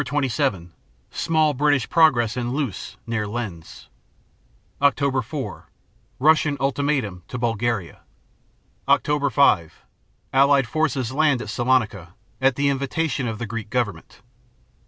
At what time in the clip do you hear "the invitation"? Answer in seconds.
12.55-13.27